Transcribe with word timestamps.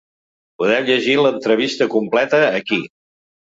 Podeu 0.61 0.87
llegir 0.87 1.17
l’entrevista 1.19 1.89
completa 1.97 2.41
aquí. 2.63 2.81